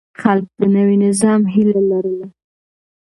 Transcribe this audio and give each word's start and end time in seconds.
خلک 0.21 0.47
د 0.59 0.61
نوي 0.75 0.97
نظام 1.05 1.41
هيله 1.53 1.81
لرله. 1.91 2.27